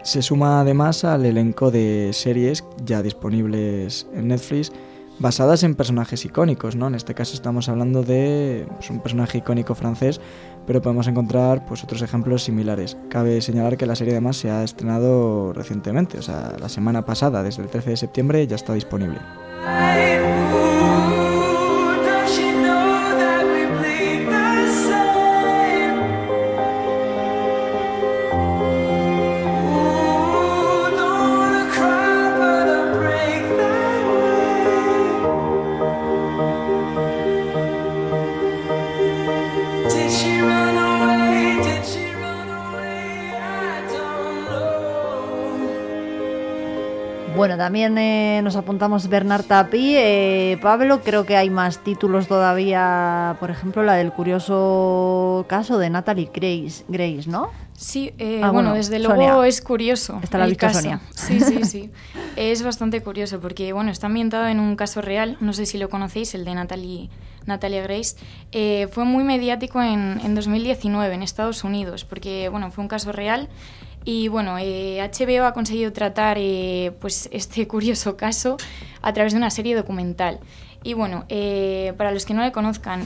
Se 0.07 0.21
suma 0.21 0.61
además 0.61 1.03
al 1.03 1.25
elenco 1.25 1.69
de 1.69 2.11
series 2.13 2.63
ya 2.87 3.03
disponibles 3.03 4.07
en 4.13 4.29
Netflix 4.29 4.71
basadas 5.19 5.63
en 5.63 5.75
personajes 5.75 6.25
icónicos, 6.25 6.75
¿no? 6.75 6.87
En 6.87 6.95
este 6.95 7.13
caso 7.13 7.33
estamos 7.33 7.69
hablando 7.69 8.03
de 8.03 8.67
pues, 8.75 8.89
un 8.89 8.99
personaje 8.99 9.39
icónico 9.39 9.75
francés, 9.75 10.21
pero 10.65 10.81
podemos 10.81 11.07
encontrar 11.07 11.65
pues 11.65 11.83
otros 11.83 12.01
ejemplos 12.01 12.43
similares. 12.43 12.97
Cabe 13.09 13.41
señalar 13.41 13.77
que 13.77 13.85
la 13.85 13.95
serie 13.95 14.13
además 14.13 14.37
se 14.37 14.49
ha 14.49 14.63
estrenado 14.63 15.53
recientemente, 15.53 16.17
o 16.19 16.21
sea, 16.21 16.55
la 16.59 16.69
semana 16.69 17.05
pasada, 17.05 17.43
desde 17.43 17.63
el 17.63 17.69
13 17.69 17.91
de 17.91 17.97
septiembre 17.97 18.47
ya 18.47 18.55
está 18.55 18.73
disponible. 18.73 19.19
Bueno, 47.47 47.63
también 47.63 47.97
eh, 47.97 48.41
nos 48.43 48.57
apuntamos 48.57 49.07
Bernard 49.07 49.45
Tapie. 49.45 50.51
Eh, 50.51 50.57
Pablo, 50.57 50.99
creo 51.01 51.25
que 51.25 51.37
hay 51.37 51.49
más 51.49 51.81
títulos 51.81 52.27
todavía. 52.27 53.37
Por 53.39 53.51
ejemplo, 53.51 53.83
la 53.83 53.93
del 53.93 54.11
curioso 54.11 55.45
caso 55.47 55.77
de 55.77 55.89
Natalie 55.89 56.29
Grace, 56.33 56.83
Grace 56.89 57.29
¿no? 57.29 57.51
Sí, 57.71 58.11
eh, 58.17 58.41
ah, 58.43 58.51
bueno, 58.51 58.73
desde 58.73 58.99
luego 58.99 59.45
es 59.45 59.61
curioso. 59.61 60.19
Está 60.21 60.39
la 60.39 60.43
el 60.43 60.57
caso. 60.57 60.81
Sonia. 60.81 60.99
Sí, 61.15 61.39
sí, 61.39 61.63
sí. 61.63 61.91
es 62.35 62.63
bastante 62.63 63.01
curioso 63.01 63.39
porque, 63.39 63.71
bueno, 63.71 63.91
está 63.91 64.07
ambientado 64.07 64.47
en 64.47 64.59
un 64.59 64.75
caso 64.75 65.01
real. 65.01 65.37
No 65.39 65.53
sé 65.53 65.65
si 65.65 65.77
lo 65.77 65.87
conocéis, 65.87 66.35
el 66.35 66.43
de 66.43 66.53
Natalie, 66.53 67.09
Natalia 67.45 67.81
Grace. 67.81 68.17
fue 68.91 69.05
muy 69.05 69.23
mediático 69.23 69.81
en, 69.81 70.19
en 70.21 70.35
2019 70.35 71.15
en 71.15 71.23
Estados 71.23 71.63
Unidos 71.63 72.03
porque, 72.03 72.49
bueno, 72.49 72.71
fue 72.71 72.81
un 72.81 72.89
caso 72.89 73.13
real 73.13 73.47
y 74.07 74.29
bueno, 74.29 74.53
HBO 74.53 74.61
eh, 74.61 75.39
ha 75.45 75.51
conseguido 75.51 75.91
tratar 75.91 76.37
eh, 76.39 76.93
pues 77.01 77.27
este 77.33 77.67
curioso 77.67 78.15
caso 78.15 78.55
a 79.01 79.11
través 79.11 79.33
de 79.33 79.37
una 79.37 79.49
serie 79.49 79.75
documental. 79.75 80.39
Y 80.81 80.93
bueno, 80.93 81.25
eh, 81.27 81.93
para 81.97 82.13
los 82.13 82.25
que 82.25 82.33
no 82.33 82.41
le 82.41 82.53
conozcan, 82.53 83.05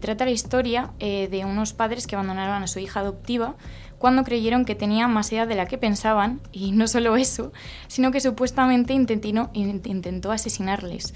trata 0.00 0.24
la 0.24 0.30
historia 0.30 0.92
de 1.00 1.44
unos 1.44 1.72
padres 1.72 2.06
que 2.06 2.14
abandonaron 2.14 2.62
a 2.62 2.68
su 2.68 2.78
hija 2.78 3.00
adoptiva 3.00 3.56
cuando 3.98 4.22
creyeron 4.22 4.64
que 4.64 4.76
tenía 4.76 5.08
más 5.08 5.32
edad 5.32 5.48
de 5.48 5.56
la 5.56 5.66
que 5.66 5.78
pensaban, 5.78 6.40
y 6.52 6.70
no 6.70 6.86
solo 6.86 7.16
eso, 7.16 7.52
sino 7.88 8.12
que 8.12 8.20
supuestamente 8.20 8.92
intentino, 8.92 9.50
intentó 9.52 10.30
asesinarles. 10.30 11.12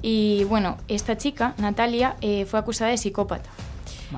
Y 0.00 0.44
bueno, 0.44 0.78
esta 0.88 1.18
chica, 1.18 1.52
Natalia, 1.58 2.16
fue 2.46 2.58
acusada 2.58 2.90
de 2.92 2.96
psicópata. 2.96 3.50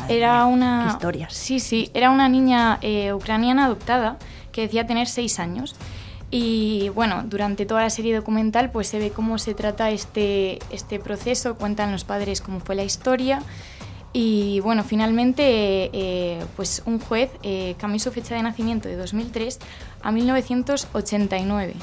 era 0.08 0.44
una 0.46 0.86
historia. 0.88 1.28
Sí, 1.30 1.58
sí, 1.58 1.90
era 1.92 2.10
una 2.10 2.28
niña 2.28 2.78
ucraniana 3.12 3.64
adoptada 3.64 4.18
que 4.56 4.62
decía 4.62 4.86
tener 4.86 5.06
seis 5.06 5.38
años. 5.38 5.76
Y 6.30 6.88
bueno, 6.94 7.22
durante 7.24 7.66
toda 7.66 7.82
la 7.82 7.90
serie 7.90 8.16
documental 8.16 8.70
pues 8.70 8.88
se 8.88 8.98
ve 8.98 9.10
cómo 9.10 9.38
se 9.38 9.54
trata 9.54 9.90
este, 9.90 10.58
este 10.70 10.98
proceso, 10.98 11.54
cuentan 11.54 11.92
los 11.92 12.02
padres 12.04 12.40
cómo 12.40 12.58
fue 12.58 12.74
la 12.74 12.82
historia 12.82 13.42
Y 14.12 14.60
bueno, 14.60 14.82
finalmente, 14.82 15.44
eh, 15.92 16.44
pues 16.56 16.82
un 16.86 16.98
juez 16.98 17.30
eh, 17.42 17.76
cambió 17.78 18.00
su 18.00 18.10
fecha 18.10 18.34
de 18.34 18.42
nacimiento 18.42 18.88
de 18.88 18.96
2003 18.96 19.58
a 20.02 20.10
1989, 20.10 21.74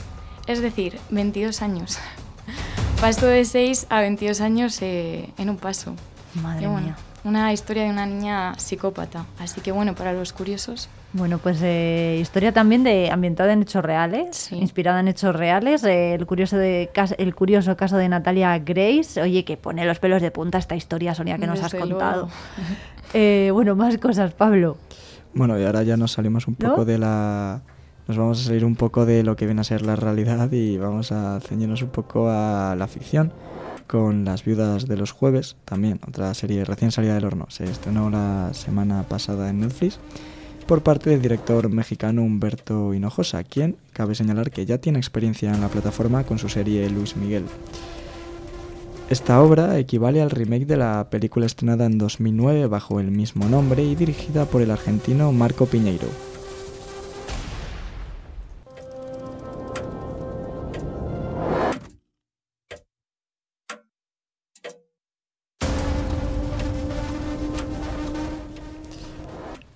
es 0.47 0.61
decir, 0.61 0.97
22 1.11 1.61
años. 1.61 1.99
Pasó 3.01 3.27
de 3.27 3.45
6 3.45 3.85
a 3.89 4.01
22 4.01 4.41
años 4.41 4.81
eh, 4.81 5.29
en 5.37 5.51
un 5.51 5.57
paso. 5.57 5.95
Madre 6.33 6.67
mía. 6.67 6.97
Una 7.23 7.53
historia 7.53 7.83
de 7.83 7.89
una 7.89 8.05
niña 8.05 8.53
psicópata. 8.59 9.25
Así 9.39 9.61
que 9.61 9.71
bueno, 9.71 9.95
para 9.95 10.11
los 10.11 10.33
curiosos. 10.33 10.89
Bueno, 11.13 11.37
pues 11.37 11.59
eh, 11.61 12.17
historia 12.19 12.51
también 12.51 12.83
de 12.83 13.11
ambientada 13.11 13.53
en 13.53 13.61
hechos 13.61 13.83
reales, 13.85 14.51
inspirada 14.51 14.99
en 14.99 15.07
hechos 15.07 15.33
reales. 15.33 15.85
Eh, 15.85 16.15
el, 16.15 16.25
curioso 16.25 16.57
de, 16.57 16.89
el 17.17 17.35
curioso 17.35 17.77
caso 17.77 17.95
de 17.95 18.09
Natalia 18.09 18.59
Grace. 18.59 19.21
Oye, 19.21 19.45
que 19.45 19.55
pone 19.55 19.85
los 19.85 19.99
pelos 19.99 20.21
de 20.21 20.31
punta 20.31 20.57
esta 20.57 20.75
historia, 20.75 21.15
Sonia, 21.15 21.37
que 21.37 21.47
nos 21.47 21.61
has 21.61 21.73
contado. 21.73 22.29
Eh, 23.15 23.51
bueno, 23.53 23.75
más 23.75 23.95
cosas, 23.99 24.33
Pablo. 24.33 24.75
Bueno, 25.35 25.59
y 25.59 25.63
ahora 25.63 25.83
ya 25.83 25.97
nos 25.97 26.13
salimos 26.13 26.47
un 26.47 26.55
poco 26.55 26.83
de 26.83 26.97
la... 26.97 27.61
Nos 28.07 28.17
vamos 28.17 28.41
a 28.41 28.45
salir 28.45 28.65
un 28.65 28.75
poco 28.75 29.05
de 29.05 29.21
lo 29.21 29.35
que 29.35 29.45
viene 29.45 29.61
a 29.61 29.63
ser 29.63 29.83
la 29.83 29.95
realidad 29.95 30.51
y 30.51 30.79
vamos 30.79 31.11
a 31.11 31.39
ceñirnos 31.39 31.83
un 31.83 31.89
poco 31.89 32.27
a 32.27 32.75
la 32.75 32.87
ficción 32.87 33.31
con 33.87 34.25
Las 34.25 34.43
viudas 34.43 34.87
de 34.87 34.97
los 34.97 35.11
jueves, 35.11 35.55
también 35.65 35.99
otra 36.07 36.33
serie 36.33 36.65
recién 36.65 36.91
salida 36.91 37.15
del 37.15 37.25
horno. 37.25 37.47
Se 37.49 37.65
estrenó 37.65 38.09
la 38.09 38.51
semana 38.53 39.03
pasada 39.03 39.49
en 39.49 39.61
Netflix 39.61 39.99
por 40.65 40.81
parte 40.81 41.09
del 41.09 41.21
director 41.21 41.69
mexicano 41.69 42.23
Humberto 42.23 42.93
Hinojosa, 42.93 43.43
quien 43.43 43.75
cabe 43.91 44.15
señalar 44.15 44.51
que 44.51 44.65
ya 44.65 44.77
tiene 44.77 44.99
experiencia 44.99 45.53
en 45.53 45.61
la 45.61 45.67
plataforma 45.67 46.23
con 46.23 46.39
su 46.39 46.49
serie 46.49 46.89
Luis 46.89 47.15
Miguel. 47.15 47.45
Esta 49.09 49.41
obra 49.41 49.77
equivale 49.77 50.21
al 50.21 50.31
remake 50.31 50.65
de 50.65 50.77
la 50.77 51.07
película 51.09 51.45
estrenada 51.45 51.85
en 51.85 51.97
2009 51.97 52.67
bajo 52.67 52.99
el 52.99 53.11
mismo 53.11 53.47
nombre 53.47 53.83
y 53.83 53.95
dirigida 53.95 54.45
por 54.45 54.61
el 54.61 54.71
argentino 54.71 55.31
Marco 55.31 55.65
Piñeiro. 55.65 56.32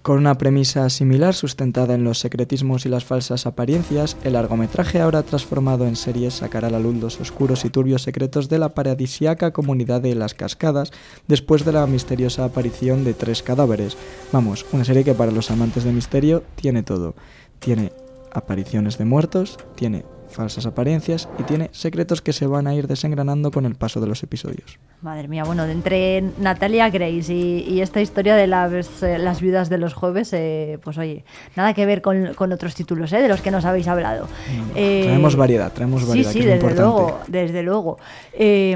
Con 0.08 0.20
una 0.20 0.38
premisa 0.38 0.90
similar 0.90 1.34
sustentada 1.34 1.94
en 1.94 2.06
los 2.06 2.20
secretismos 2.20 2.86
y 2.86 2.90
las 2.90 3.04
falsas 3.04 3.46
apariencias, 3.46 4.16
el 4.24 4.34
largometraje 4.34 5.02
ahora 5.02 5.22
transformado 5.22 5.86
en 5.86 5.98
serie 5.98 6.32
sacará 6.32 6.70
a 6.70 6.72
la 6.72 6.80
luz 6.80 6.96
los 6.96 7.20
oscuros 7.20 7.66
y 7.66 7.70
turbios 7.70 8.04
secretos 8.04 8.48
de 8.48 8.58
la 8.58 8.70
paradisiaca 8.70 9.52
comunidad 9.52 10.00
de 10.00 10.16
Las 10.16 10.34
Cascadas 10.34 10.94
después 11.28 11.66
de 11.66 11.74
la 11.74 11.86
misteriosa 11.88 12.46
aparición 12.46 13.04
de 13.04 13.16
tres 13.16 13.44
cadáveres. 13.44 13.98
Vamos, 14.32 14.66
una 14.72 14.86
serie 14.86 15.04
que 15.04 15.14
para 15.14 15.34
los 15.34 15.52
amantes 15.52 15.84
de 15.84 15.92
misterio 15.92 16.42
tiene 16.56 16.84
todo. 16.84 17.14
Tiene 17.60 17.92
apariciones 18.32 18.98
de 18.98 19.04
muertos, 19.04 19.58
tiene 19.76 20.06
falsas 20.30 20.66
apariencias 20.66 21.28
y 21.40 21.44
tiene 21.44 21.70
secretos 21.72 22.22
que 22.22 22.34
se 22.34 22.48
van 22.48 22.68
a 22.68 22.74
ir 22.74 22.88
desengranando 22.88 23.52
con 23.52 23.66
el 23.66 23.76
paso 23.76 24.00
de 24.00 24.08
los 24.08 24.24
episodios. 24.24 24.80
Madre 25.02 25.28
mía, 25.28 25.44
bueno, 25.44 25.66
entre 25.66 26.22
Natalia 26.40 26.90
Grace 26.90 27.34
y, 27.34 27.82
esta 27.82 28.02
historia 28.02 28.36
de 28.36 28.48
las, 28.48 29.04
eh, 29.04 29.18
las 29.18 29.42
viudas 29.42 29.70
de 29.70 29.78
los 29.78 29.94
jueves, 29.94 30.34
eh, 30.34 30.80
pues 30.84 30.98
oye, 30.98 31.24
nada 31.56 31.74
que 31.74 31.86
ver 31.86 32.02
con, 32.02 32.52
otros 32.52 32.76
títulos 32.76 33.14
eh, 33.14 33.22
de 33.22 33.28
los 33.28 33.42
que 33.42 33.52
nos 33.52 33.66
habéis 33.66 33.88
hablado. 33.88 34.28
traemos 34.74 35.36
variedad, 35.36 35.72
traemos 35.72 36.08
variedad. 36.08 36.32
Sí, 36.32 36.42
sí, 36.42 36.46
desde 36.46 36.74
luego, 36.74 37.20
desde 37.28 37.64
luego. 37.64 37.98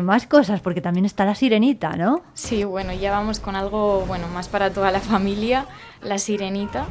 más 0.04 0.28
cosas, 0.28 0.62
porque 0.62 0.82
también 0.82 1.06
está 1.06 1.26
la 1.26 1.36
sirenita, 1.36 1.96
¿no? 1.96 2.22
Sí, 2.34 2.64
bueno, 2.64 2.94
ya 2.94 3.12
vamos 3.12 3.40
con 3.40 3.56
algo, 3.56 4.06
bueno, 4.08 4.28
más 4.28 4.48
para 4.48 4.72
toda 4.72 4.92
la 4.92 5.00
familia, 5.00 5.66
la 6.02 6.18
sirenita. 6.18 6.88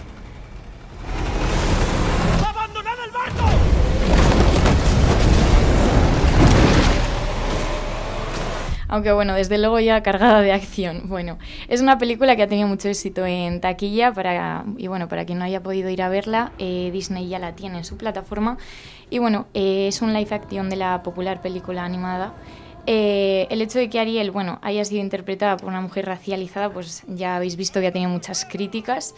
Aunque 8.90 9.12
bueno, 9.12 9.34
desde 9.34 9.56
luego 9.56 9.78
ya 9.78 10.02
cargada 10.02 10.42
de 10.42 10.52
acción. 10.52 11.02
Bueno, 11.04 11.38
es 11.68 11.80
una 11.80 11.96
película 11.96 12.34
que 12.34 12.42
ha 12.42 12.48
tenido 12.48 12.66
mucho 12.66 12.88
éxito 12.88 13.24
en 13.24 13.60
taquilla 13.60 14.12
para, 14.12 14.64
y 14.76 14.88
bueno, 14.88 15.08
para 15.08 15.24
quien 15.24 15.38
no 15.38 15.44
haya 15.44 15.62
podido 15.62 15.88
ir 15.90 16.02
a 16.02 16.08
verla, 16.08 16.52
eh, 16.58 16.90
Disney 16.92 17.28
ya 17.28 17.38
la 17.38 17.54
tiene 17.54 17.78
en 17.78 17.84
su 17.84 17.96
plataforma 17.96 18.58
y 19.08 19.18
bueno, 19.18 19.46
eh, 19.54 19.86
es 19.86 20.02
un 20.02 20.12
live 20.12 20.34
action 20.34 20.68
de 20.68 20.76
la 20.76 21.02
popular 21.04 21.40
película 21.40 21.84
animada. 21.84 22.34
Eh, 22.86 23.46
el 23.50 23.62
hecho 23.62 23.78
de 23.78 23.88
que 23.88 24.00
Ariel 24.00 24.32
bueno, 24.32 24.58
haya 24.60 24.84
sido 24.84 25.00
interpretada 25.00 25.56
por 25.56 25.68
una 25.68 25.80
mujer 25.80 26.06
racializada, 26.06 26.68
pues 26.70 27.04
ya 27.06 27.36
habéis 27.36 27.54
visto 27.54 27.80
que 27.80 27.86
ha 27.86 27.92
tenido 27.92 28.10
muchas 28.10 28.44
críticas. 28.44 29.14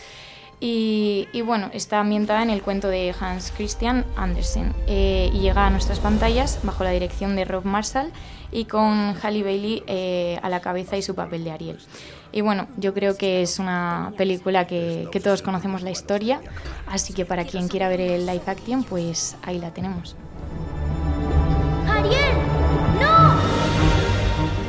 Y, 0.65 1.27
bueno, 1.45 1.71
está 1.73 1.99
ambientada 1.99 2.41
en 2.45 2.51
el 2.51 2.63
cuento 2.63 2.87
de 2.87 3.13
Hans 3.19 3.53
Christian 3.57 4.05
Andersen 4.15 4.73
y 4.87 5.41
llega 5.41 5.67
a 5.67 5.71
nuestras 5.71 5.99
pantallas 5.99 6.61
bajo 6.63 6.85
la 6.85 6.91
dirección 6.91 7.35
de 7.35 7.45
Rob 7.45 7.65
Marshall 7.65 8.13
y 8.53 8.67
con 8.67 9.17
Halle 9.21 9.43
Bailey 9.43 9.83
eh, 9.87 10.39
a 10.43 10.51
la 10.51 10.61
cabeza 10.61 10.97
y 10.97 11.03
su 11.03 11.15
papel 11.15 11.43
de 11.43 11.51
Ariel. 11.51 11.79
Y 12.31 12.43
bueno, 12.43 12.69
yo 12.77 12.95
creo 12.95 13.17
que 13.17 13.43
es 13.43 13.59
una 13.59 14.13
película 14.17 14.67
que, 14.67 15.09
que 15.11 15.21
todos 15.21 15.43
conocemos 15.43 15.83
la 15.83 15.91
historia, 15.91 16.41
así 16.87 17.13
que 17.13 17.25
para 17.25 17.45
quien 17.45 17.69
quiera 17.69 17.89
ver 17.89 18.01
el 18.01 18.27
live 18.27 18.43
action, 18.47 18.85
pues 18.85 19.37
ahí 19.43 19.59
la 19.59 19.73
tenemos. 19.73 20.15
¡Ariel! 21.89 22.37
¡No! 23.01 23.41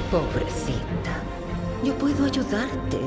Pobrecita, 0.10 1.22
yo 1.84 1.94
puedo 1.98 2.26
ayudarte. 2.26 3.00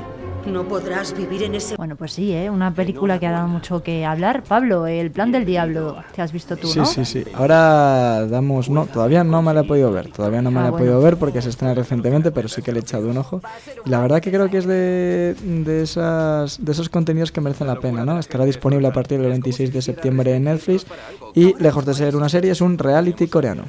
No 0.47 0.67
podrás 0.67 1.17
vivir 1.17 1.43
en 1.43 1.55
ese... 1.55 1.77
Bueno, 1.77 1.97
pues 1.97 2.13
sí, 2.13 2.33
¿eh? 2.33 2.49
una 2.49 2.73
película 2.73 3.19
que 3.19 3.27
ha 3.27 3.33
dado 3.33 3.49
mucho 3.49 3.83
que 3.83 4.05
hablar. 4.05 4.43
Pablo, 4.45 4.87
El 4.87 5.11
plan 5.11 5.33
del 5.33 5.45
diablo, 5.45 6.03
¿te 6.15 6.23
has 6.23 6.33
visto 6.33 6.57
tú, 6.57 6.69
sí, 6.69 6.81
Sí, 6.87 7.05
sí, 7.05 7.25
Ahora 7.35 8.27
damos... 8.27 8.71
No, 8.71 8.87
todavía 8.87 9.25
no 9.25 9.43
me 9.43 9.53
la 9.53 9.63
he 9.63 9.65
podido 9.65 9.91
ver. 9.91 10.11
Todavía 10.13 10.43
no 10.43 10.51
me 10.51 10.61
la 10.61 10.67
he 10.67 10.71
ah, 10.71 10.77
podido 10.77 11.01
ver 11.01 11.17
porque 11.17 11.43
se 11.43 11.49
estrena 11.49 11.75
recientemente, 11.75 12.31
pero 12.31 12.49
sí 12.49 12.63
que 12.63 12.73
le 12.73 12.79
he 12.79 12.83
echado 12.83 13.09
un 13.09 13.19
ojo. 13.19 13.43
Y 13.85 13.91
la 13.91 14.01
verdad 14.01 14.21
que 14.21 14.31
creo 14.31 14.49
que 14.49 14.59
es 14.59 14.67
de, 14.67 15.35
de, 15.43 15.83
esas, 15.83 16.65
de 16.65 16.73
esos 16.73 16.89
contenidos 16.89 17.33
que 17.33 17.41
merecen 17.41 17.67
la 17.67 17.81
pena, 17.81 18.05
¿no? 18.05 18.19
Estará 18.19 18.45
disponible 18.45 18.87
a 18.87 18.93
partir 18.93 19.21
del 19.21 19.31
26 19.31 19.73
de 19.73 19.83
septiembre 19.83 20.37
en 20.37 20.45
Netflix 20.45 20.87
y, 21.35 21.55
lejos 21.61 21.85
de 21.85 21.95
ser 21.95 22.17
una 22.17 22.29
serie, 22.29 22.53
es 22.53 22.61
un 22.61 22.79
reality 22.79 23.27
coreano. 23.27 23.65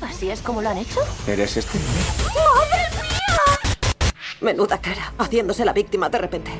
¿Así 0.00 0.30
es 0.30 0.42
como 0.42 0.62
lo 0.62 0.68
han 0.68 0.78
hecho? 0.78 1.00
¿Eres 1.26 1.56
este? 1.56 1.78
Menuda 4.40 4.78
cara, 4.78 5.12
haciéndose 5.18 5.64
la 5.64 5.72
víctima 5.72 6.08
de 6.08 6.18
repente. 6.18 6.50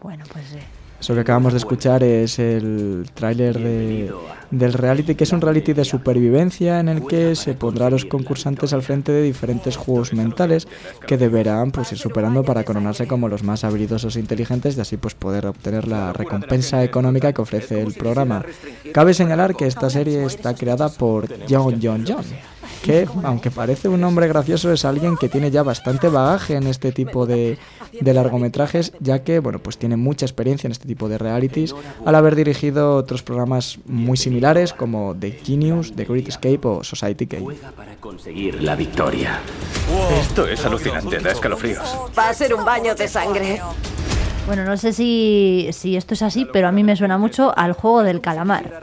Bueno, 0.00 0.24
pues 0.32 0.46
sí. 0.46 0.58
Eso 1.00 1.14
que 1.14 1.20
acabamos 1.20 1.52
de 1.52 1.58
escuchar 1.58 2.02
es 2.02 2.40
el 2.40 3.08
tráiler 3.14 3.56
de, 3.56 4.12
del 4.50 4.72
reality, 4.72 5.14
que 5.14 5.22
es 5.22 5.32
un 5.32 5.40
reality 5.40 5.72
de 5.72 5.84
supervivencia 5.84 6.80
en 6.80 6.88
el 6.88 7.06
que 7.06 7.36
se 7.36 7.54
pondrá 7.54 7.86
a 7.86 7.90
los 7.90 8.04
concursantes 8.04 8.72
al 8.72 8.82
frente 8.82 9.12
de 9.12 9.22
diferentes 9.22 9.76
juegos 9.76 10.12
mentales 10.12 10.66
que 11.06 11.16
deberán 11.16 11.70
pues, 11.70 11.92
ir 11.92 11.98
superando 11.98 12.42
para 12.42 12.64
coronarse 12.64 13.06
como 13.06 13.28
los 13.28 13.44
más 13.44 13.62
habilidosos 13.62 14.16
e 14.16 14.20
inteligentes 14.20 14.76
y 14.76 14.80
así 14.80 14.96
pues, 14.96 15.14
poder 15.14 15.46
obtener 15.46 15.86
la 15.86 16.12
recompensa 16.12 16.82
económica 16.82 17.32
que 17.32 17.42
ofrece 17.42 17.80
el 17.80 17.94
programa. 17.94 18.44
Cabe 18.92 19.14
señalar 19.14 19.54
que 19.54 19.68
esta 19.68 19.90
serie 19.90 20.24
está 20.24 20.56
creada 20.56 20.88
por 20.88 21.28
John 21.48 21.78
John 21.80 22.04
John 22.06 22.24
que, 22.82 23.08
aunque 23.22 23.50
parece 23.50 23.88
un 23.88 24.02
hombre 24.04 24.28
gracioso, 24.28 24.72
es 24.72 24.84
alguien 24.84 25.16
que 25.16 25.28
tiene 25.28 25.50
ya 25.50 25.62
bastante 25.62 26.08
bagaje 26.08 26.54
en 26.54 26.66
este 26.66 26.92
tipo 26.92 27.26
de, 27.26 27.58
de 28.00 28.14
largometrajes, 28.14 28.92
ya 29.00 29.22
que, 29.22 29.40
bueno, 29.40 29.58
pues 29.58 29.78
tiene 29.78 29.96
mucha 29.96 30.26
experiencia 30.26 30.68
en 30.68 30.72
este 30.72 30.86
tipo 30.86 31.08
de 31.08 31.18
realities, 31.18 31.74
al 32.04 32.14
haber 32.14 32.36
dirigido 32.36 32.96
otros 32.96 33.22
programas 33.22 33.78
muy 33.86 34.16
similares 34.16 34.72
como 34.72 35.14
The 35.18 35.32
Genius, 35.32 35.94
The 35.94 36.04
Great 36.04 36.28
Escape 36.28 36.60
o 36.62 36.84
Society 36.84 37.26
K. 37.26 37.38
para 37.76 37.96
conseguir 37.96 38.62
la 38.62 38.76
victoria. 38.76 39.40
Esto 40.20 40.46
es 40.46 40.64
alucinante, 40.64 41.18
da 41.18 41.32
escalofríos. 41.32 41.96
Va 42.16 42.28
a 42.28 42.34
ser 42.34 42.54
un 42.54 42.64
baño 42.64 42.94
de 42.94 43.08
sangre. 43.08 43.60
Bueno, 44.48 44.64
no 44.64 44.78
sé 44.78 44.94
si, 44.94 45.68
si, 45.72 45.94
esto 45.94 46.14
es 46.14 46.22
así, 46.22 46.46
pero 46.50 46.68
a 46.68 46.72
mí 46.72 46.82
me 46.82 46.96
suena 46.96 47.18
mucho 47.18 47.52
al 47.54 47.74
juego 47.74 48.02
del 48.02 48.22
calamar. 48.22 48.82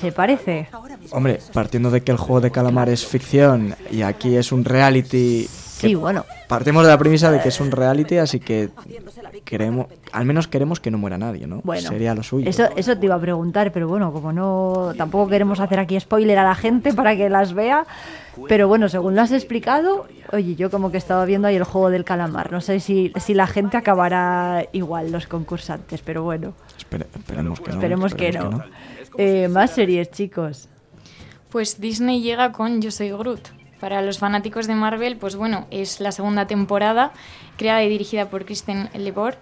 ¿Se 0.00 0.12
parece? 0.12 0.66
Hombre, 1.10 1.40
partiendo 1.52 1.90
de 1.90 2.00
que 2.00 2.10
el 2.10 2.16
juego 2.16 2.40
de 2.40 2.50
calamar 2.50 2.88
es 2.88 3.04
ficción 3.04 3.76
y 3.90 4.00
aquí 4.00 4.34
es 4.34 4.50
un 4.50 4.64
reality. 4.64 5.46
Sí, 5.46 5.94
bueno. 5.94 6.24
Partimos 6.48 6.84
de 6.84 6.88
la 6.88 6.96
premisa 6.96 7.30
de 7.30 7.42
que 7.42 7.50
es 7.50 7.60
un 7.60 7.70
reality, 7.70 8.16
así 8.16 8.40
que 8.40 8.70
queremos, 9.44 9.86
al 10.12 10.24
menos 10.24 10.48
queremos 10.48 10.80
que 10.80 10.90
no 10.90 10.98
muera 10.98 11.18
nadie, 11.18 11.46
¿no? 11.46 11.60
Bueno, 11.62 11.88
sería 11.88 12.14
lo 12.14 12.22
suyo. 12.22 12.48
Eso, 12.48 12.68
eso 12.76 12.98
te 12.98 13.06
iba 13.06 13.14
a 13.14 13.20
preguntar, 13.20 13.72
pero 13.72 13.86
bueno, 13.86 14.12
como 14.12 14.32
no, 14.32 14.92
tampoco 14.96 15.28
queremos 15.28 15.60
hacer 15.60 15.78
aquí 15.78 15.98
spoiler 16.00 16.38
a 16.38 16.44
la 16.44 16.54
gente 16.54 16.92
para 16.92 17.16
que 17.16 17.28
las 17.28 17.52
vea. 17.52 17.86
Pero 18.48 18.66
bueno, 18.66 18.88
según 18.88 19.14
lo 19.14 19.22
has 19.22 19.32
explicado, 19.32 20.06
oye, 20.32 20.56
yo 20.56 20.70
como 20.70 20.90
que 20.90 20.98
estaba 20.98 21.24
viendo 21.24 21.46
ahí 21.46 21.56
el 21.56 21.64
juego 21.64 21.90
del 21.90 22.04
calamar. 22.04 22.50
No 22.50 22.60
sé 22.60 22.80
si, 22.80 23.12
si 23.16 23.34
la 23.34 23.46
gente 23.46 23.76
acabará 23.76 24.66
igual, 24.72 25.12
los 25.12 25.26
concursantes, 25.26 26.02
pero 26.02 26.22
bueno. 26.22 26.54
esperemos 26.78 27.60
que 27.60 27.70
no. 27.70 27.74
Esperemos, 27.74 28.14
que 28.14 28.32
no. 28.32 28.64
Eh, 29.16 29.48
más 29.48 29.70
series, 29.70 30.10
chicos. 30.10 30.68
Pues 31.50 31.80
Disney 31.80 32.20
llega 32.20 32.50
con 32.50 32.80
Yo 32.82 32.90
soy 32.90 33.10
Groot 33.10 33.63
para 33.84 34.00
los 34.00 34.18
fanáticos 34.18 34.66
de 34.66 34.74
Marvel, 34.74 35.18
pues 35.18 35.36
bueno, 35.36 35.66
es 35.70 36.00
la 36.00 36.10
segunda 36.10 36.46
temporada, 36.46 37.12
creada 37.58 37.84
y 37.84 37.90
dirigida 37.90 38.30
por 38.30 38.46
Kristen 38.46 38.88
Lebor. 38.94 39.36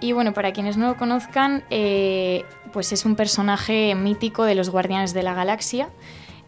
Y 0.00 0.12
bueno, 0.12 0.34
para 0.34 0.52
quienes 0.52 0.76
no 0.76 0.88
lo 0.88 0.98
conozcan, 0.98 1.64
eh, 1.70 2.44
pues 2.74 2.92
es 2.92 3.06
un 3.06 3.16
personaje 3.16 3.94
mítico 3.94 4.44
de 4.44 4.54
los 4.54 4.68
Guardianes 4.68 5.14
de 5.14 5.22
la 5.22 5.32
Galaxia. 5.32 5.88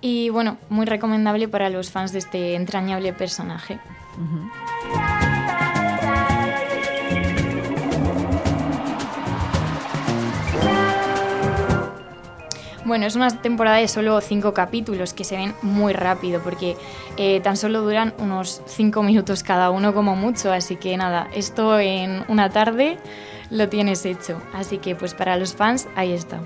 Y 0.03 0.29
bueno, 0.29 0.59
muy 0.69 0.85
recomendable 0.85 1.49
para 1.49 1.71
los 1.71 1.91
fans 1.91 2.13
de 2.13 2.19
este 2.19 2.55
entrañable 2.55 3.15
personaje. 3.15 3.79
Bueno, 12.85 13.07
es 13.07 13.15
una 13.15 13.31
temporada 13.31 13.77
de 13.77 13.87
solo 13.87 14.21
cinco 14.21 14.53
capítulos 14.53 15.15
que 15.15 15.23
se 15.23 15.37
ven 15.37 15.55
muy 15.63 15.93
rápido 15.93 16.43
porque 16.43 16.77
eh, 17.17 17.41
tan 17.41 17.57
solo 17.57 17.83
duran 17.83 18.13
unos 18.19 18.61
cinco 18.67 19.05
minutos 19.05 19.45
cada 19.45 19.71
uno 19.71 19.95
como 19.95 20.17
mucho, 20.17 20.53
así 20.53 20.77
que 20.77 20.97
nada, 20.97 21.29
esto 21.33 21.79
en 21.79 22.25
una 22.27 22.51
tarde 22.51 22.99
lo 23.51 23.69
tienes 23.69 24.05
hecho. 24.05 24.43
Así 24.53 24.79
que 24.79 24.97
pues 24.97 25.15
para 25.15 25.37
los 25.37 25.55
fans 25.55 25.87
ahí 25.95 26.13
está. 26.13 26.41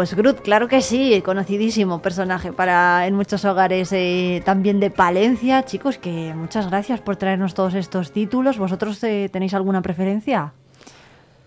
Pues 0.00 0.14
Groot, 0.14 0.40
claro 0.40 0.66
que 0.66 0.80
sí, 0.80 1.20
conocidísimo 1.22 2.00
personaje 2.00 2.54
para 2.54 3.06
en 3.06 3.14
muchos 3.14 3.44
hogares 3.44 3.92
eh, 3.92 4.40
también 4.46 4.80
de 4.80 4.88
Palencia. 4.88 5.62
Chicos, 5.66 5.98
que 5.98 6.32
muchas 6.34 6.68
gracias 6.70 7.02
por 7.02 7.16
traernos 7.16 7.52
todos 7.52 7.74
estos 7.74 8.10
títulos. 8.10 8.56
¿Vosotros 8.56 9.04
eh, 9.04 9.28
tenéis 9.30 9.52
alguna 9.52 9.82
preferencia? 9.82 10.54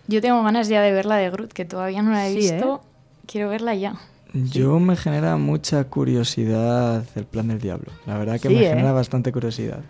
Yo 0.06 0.20
tengo 0.20 0.40
ganas 0.44 0.68
ya 0.68 0.82
de 0.82 0.92
ver 0.92 1.04
la 1.04 1.16
de 1.16 1.30
Groot, 1.30 1.52
que 1.52 1.64
todavía 1.64 2.00
no 2.02 2.12
la 2.12 2.28
he 2.28 2.30
Sí, 2.30 2.36
visto. 2.36 2.80
Quiero 3.26 3.48
verla 3.48 3.74
ya. 3.74 3.96
Yo 4.32 4.78
me 4.78 4.94
genera 4.94 5.36
mucha 5.36 5.82
curiosidad 5.82 7.04
el 7.16 7.24
plan 7.24 7.48
del 7.48 7.58
diablo. 7.60 7.90
La 8.06 8.18
verdad 8.18 8.38
que 8.38 8.46
Sí, 8.50 8.54
me 8.54 8.66
¿eh? 8.66 8.68
genera 8.68 8.92
bastante 8.92 9.32
curiosidad. 9.32 9.80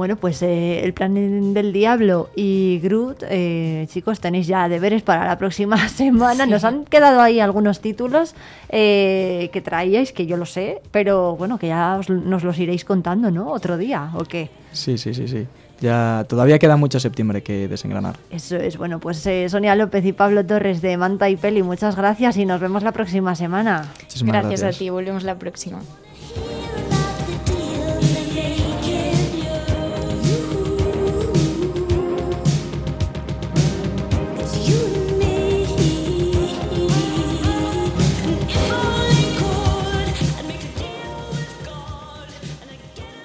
Bueno, 0.00 0.16
pues 0.16 0.40
eh, 0.40 0.80
el 0.82 0.94
plan 0.94 1.52
del 1.52 1.74
diablo 1.74 2.30
y 2.34 2.80
Groot, 2.82 3.22
eh, 3.28 3.86
chicos, 3.90 4.18
tenéis 4.18 4.46
ya 4.46 4.66
deberes 4.66 5.02
para 5.02 5.26
la 5.26 5.36
próxima 5.36 5.76
semana. 5.90 6.46
Nos 6.46 6.64
han 6.64 6.86
quedado 6.86 7.20
ahí 7.20 7.38
algunos 7.38 7.80
títulos 7.82 8.34
eh, 8.70 9.50
que 9.52 9.60
traíais, 9.60 10.12
que 10.14 10.24
yo 10.24 10.38
lo 10.38 10.46
sé, 10.46 10.80
pero 10.90 11.36
bueno, 11.36 11.58
que 11.58 11.66
ya 11.68 11.98
os- 11.98 12.08
nos 12.08 12.44
los 12.44 12.58
iréis 12.58 12.86
contando, 12.86 13.30
¿no? 13.30 13.50
Otro 13.52 13.76
día, 13.76 14.10
¿o 14.14 14.24
qué? 14.24 14.48
Sí, 14.72 14.96
sí, 14.96 15.12
sí, 15.12 15.28
sí. 15.28 15.46
Ya 15.82 16.24
todavía 16.26 16.58
queda 16.58 16.78
mucho 16.78 16.98
septiembre 16.98 17.42
que 17.42 17.68
desengranar. 17.68 18.16
Eso 18.30 18.56
es, 18.56 18.78
bueno, 18.78 19.00
pues 19.00 19.26
eh, 19.26 19.50
Sonia 19.50 19.76
López 19.76 20.02
y 20.06 20.14
Pablo 20.14 20.46
Torres 20.46 20.80
de 20.80 20.96
Manta 20.96 21.28
y 21.28 21.36
Peli, 21.36 21.62
muchas 21.62 21.94
gracias 21.94 22.38
y 22.38 22.46
nos 22.46 22.58
vemos 22.58 22.82
la 22.82 22.92
próxima 22.92 23.34
semana. 23.34 23.86
Muchísimas 24.00 24.32
gracias, 24.32 24.60
gracias. 24.62 24.76
a 24.76 24.78
ti, 24.78 24.88
volvemos 24.88 25.24
la 25.24 25.34
próxima. 25.38 25.80